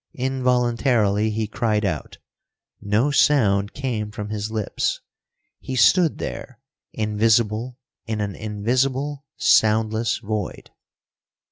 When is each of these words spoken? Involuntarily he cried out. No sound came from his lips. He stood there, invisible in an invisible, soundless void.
Involuntarily 0.17 1.29
he 1.29 1.45
cried 1.45 1.85
out. 1.85 2.17
No 2.81 3.11
sound 3.11 3.75
came 3.75 4.09
from 4.09 4.29
his 4.29 4.49
lips. 4.49 4.99
He 5.59 5.75
stood 5.75 6.17
there, 6.17 6.59
invisible 6.91 7.77
in 8.07 8.19
an 8.19 8.35
invisible, 8.35 9.25
soundless 9.37 10.17
void. 10.17 10.71